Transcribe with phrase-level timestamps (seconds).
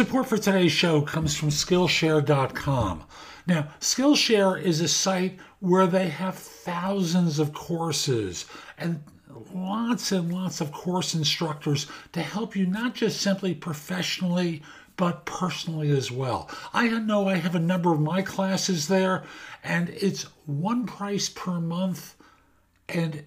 [0.00, 3.04] Support for today's show comes from Skillshare.com.
[3.46, 8.46] Now, Skillshare is a site where they have thousands of courses
[8.78, 9.02] and
[9.54, 14.62] lots and lots of course instructors to help you not just simply professionally
[14.96, 16.48] but personally as well.
[16.72, 19.24] I know I have a number of my classes there,
[19.62, 22.16] and it's one price per month,
[22.88, 23.22] and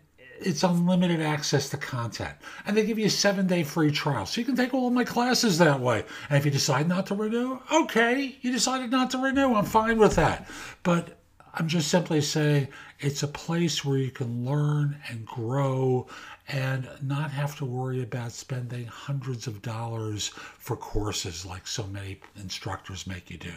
[0.46, 2.34] it's unlimited access to content.
[2.66, 4.26] And they give you a seven day free trial.
[4.26, 6.04] So you can take all of my classes that way.
[6.30, 9.56] And if you decide not to renew, okay, you decided not to renew.
[9.56, 10.48] I'm fine with that.
[10.84, 11.18] But
[11.56, 12.68] I'm just simply saying
[13.00, 16.08] it's a place where you can learn and grow
[16.48, 22.20] and not have to worry about spending hundreds of dollars for courses like so many
[22.36, 23.54] instructors make you do.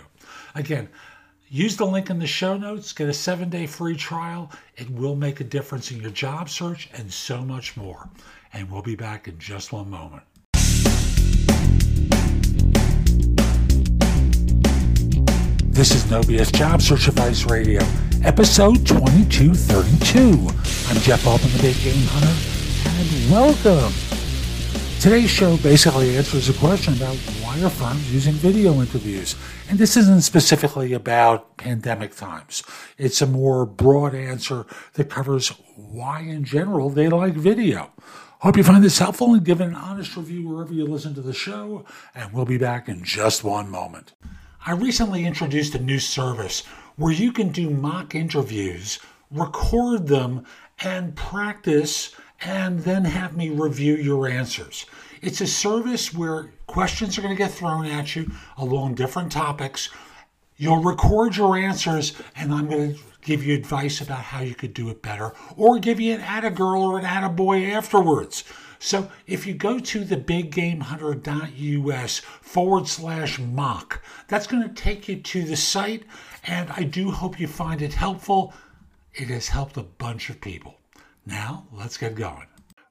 [0.55, 0.89] Again,
[1.49, 4.51] use the link in the show notes, get a seven day free trial.
[4.77, 8.09] It will make a difference in your job search and so much more.
[8.53, 10.23] And we'll be back in just one moment.
[15.73, 17.83] This is No BS Job Search Advice Radio,
[18.25, 20.21] episode 2232.
[20.89, 22.35] I'm Jeff Altman, the Big Game Hunter,
[22.99, 24.16] and welcome.
[25.07, 29.37] Today's show basically answers a question about why are firms using video interviews.
[29.71, 32.65] And this isn't specifically about pandemic times.
[32.99, 37.93] It's a more broad answer that covers why in general they like video.
[38.41, 41.23] Hope you find this helpful and give it an honest review wherever you listen to
[41.23, 44.13] the show, and we'll be back in just one moment.
[44.67, 46.65] I recently introduced a new service
[46.97, 48.99] where you can do mock interviews,
[49.31, 50.45] record them,
[50.81, 54.87] and practice, and then have me review your answers.
[55.23, 59.89] It's a service where questions are going to get thrown at you along different topics.
[60.57, 64.73] You'll record your answers, and I'm going to give you advice about how you could
[64.73, 68.45] do it better, or give you an atta girl or an atta boy afterwards.
[68.79, 75.45] So if you go to thebiggamehunter.us forward slash mock, that's going to take you to
[75.45, 76.05] the site,
[76.45, 78.55] and I do hope you find it helpful.
[79.15, 80.79] It has helped a bunch of people.
[81.27, 82.47] Now, let's get going.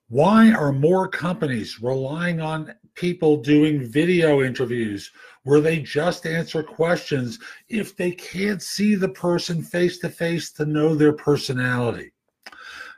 [0.10, 5.12] Why are more companies relying on people doing video interviews
[5.44, 10.66] where they just answer questions if they can't see the person face to face to
[10.66, 12.12] know their personality?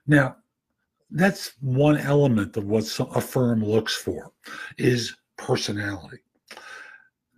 [0.05, 0.35] Now,
[1.11, 2.83] that's one element of what
[3.15, 4.33] a firm looks for
[4.77, 6.17] is personality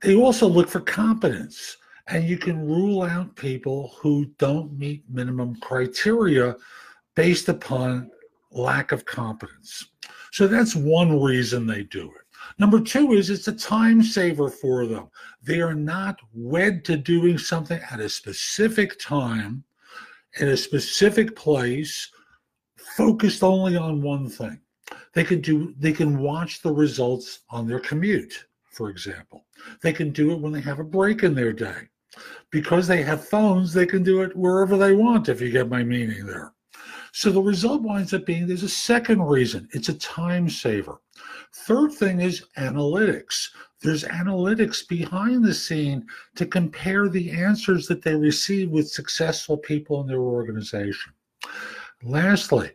[0.02, 1.78] they also look for competence
[2.08, 6.56] and you can rule out people who don't meet minimum criteria
[7.20, 8.10] based upon
[8.52, 9.90] lack of competence
[10.32, 12.26] so that's one reason they do it
[12.58, 15.10] number two is it's a time saver for them
[15.44, 19.64] they are not wed to doing something at a specific time
[20.40, 22.10] in a specific place
[22.96, 24.60] focused only on one thing.
[25.14, 29.46] They can do they can watch the results on their commute, for example.
[29.82, 31.90] They can do it when they have a break in their day.
[32.52, 35.84] Because they have phones, they can do it wherever they want, if you get my
[35.84, 36.54] meaning there.
[37.12, 41.02] So the result winds up being there's a second reason it's a time saver.
[41.54, 43.50] Third thing is analytics.
[43.82, 46.06] There's analytics behind the scene
[46.36, 51.14] to compare the answers that they receive with successful people in their organization.
[52.04, 52.72] Lastly,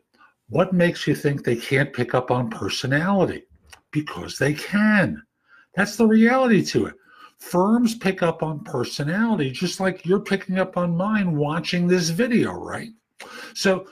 [0.48, 3.44] what makes you think they can't pick up on personality?
[3.90, 5.22] Because they can.
[5.74, 6.94] That's the reality to it.
[7.38, 12.52] Firms pick up on personality just like you're picking up on mine watching this video,
[12.52, 12.90] right?
[13.54, 13.86] So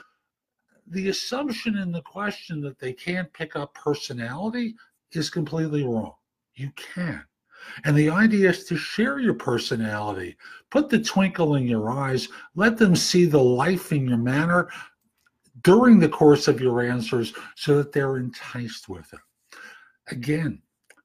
[0.87, 4.75] the assumption in the question that they can't pick up personality
[5.11, 6.13] is completely wrong.
[6.55, 7.23] You can.
[7.85, 10.35] And the idea is to share your personality,
[10.69, 14.69] put the twinkle in your eyes, let them see the life in your manner,
[15.61, 19.19] during the course of your answers so that they're enticed with it.
[20.09, 20.61] Again,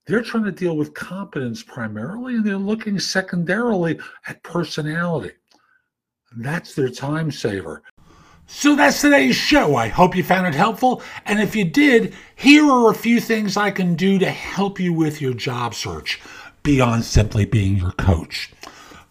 [0.06, 5.32] they're trying to deal with competence primarily, and they're looking secondarily at personality.
[6.36, 7.82] That's their time saver.
[8.50, 9.76] So that's today's show.
[9.76, 11.02] I hope you found it helpful.
[11.26, 14.90] And if you did, here are a few things I can do to help you
[14.94, 16.18] with your job search
[16.62, 18.50] beyond simply being your coach.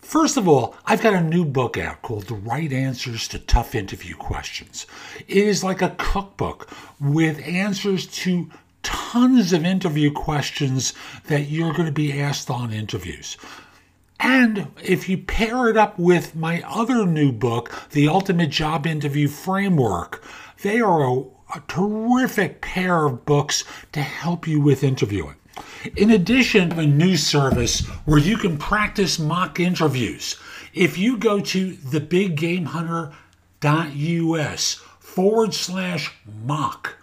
[0.02, 3.76] First of all, I've got a new book out called The Right Answers to Tough
[3.76, 4.88] Interview Questions.
[5.28, 6.70] It is like a cookbook
[7.00, 8.50] with answers to
[8.82, 10.94] tons of interview questions
[11.28, 13.38] that you're going to be asked on interviews.
[14.20, 19.28] And if you pair it up with my other new book, The Ultimate Job Interview
[19.28, 20.24] Framework,
[20.64, 21.20] they are a,
[21.56, 25.36] a terrific pair of books to help you with interviewing.
[25.96, 30.36] In addition, a new service where you can practice mock interviews.
[30.74, 36.12] If you go to thebiggamehunter.us forward slash
[36.44, 36.96] mock,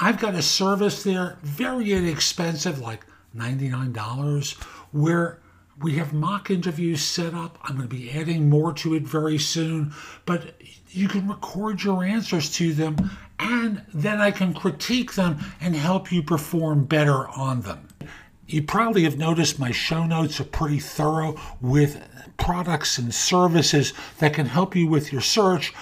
[0.00, 3.04] I've got a service there, very inexpensive, like
[3.36, 4.54] $99
[4.92, 5.38] where
[5.80, 7.58] we have mock interviews set up.
[7.64, 9.92] I'm going to be adding more to it very soon,
[10.26, 10.54] but
[10.90, 16.12] you can record your answers to them and then I can critique them and help
[16.12, 17.88] you perform better on them.
[18.46, 22.02] You probably have noticed my show notes are pretty thorough with
[22.36, 25.72] products and services that can help you with your search.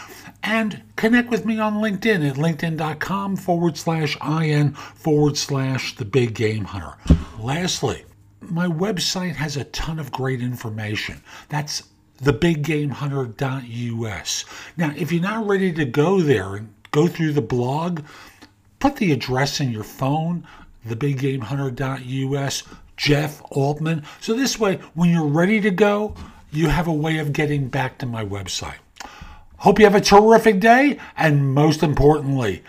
[0.43, 6.35] And connect with me on LinkedIn at linkedin.com forward slash in forward slash the big
[6.35, 6.97] game hunter.
[7.39, 8.05] Lastly,
[8.41, 11.21] my website has a ton of great information.
[11.49, 11.85] That's
[12.23, 14.45] thebiggamehunter.us.
[14.77, 18.01] Now, if you're not ready to go there and go through the blog,
[18.79, 20.47] put the address in your phone,
[20.87, 22.63] thebiggamehunter.us,
[22.97, 24.05] Jeff Altman.
[24.21, 26.15] So this way, when you're ready to go,
[26.51, 28.79] you have a way of getting back to my website.
[29.59, 32.63] Hope you have a terrific day, and most importantly,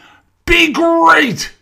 [0.46, 1.54] be great!